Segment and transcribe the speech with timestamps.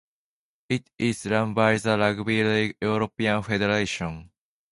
[0.67, 4.31] It is run by the Rugby League European Federation.